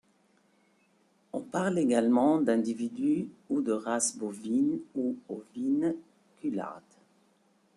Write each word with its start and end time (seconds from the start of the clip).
On 1.31 1.41
parle 1.41 1.77
également 1.77 2.41
d'individu 2.41 3.29
ou 3.51 3.61
de 3.61 3.71
race 3.71 4.17
bovine, 4.17 4.79
ou 4.95 5.15
ovine, 5.29 5.93
cularde. 6.39 6.81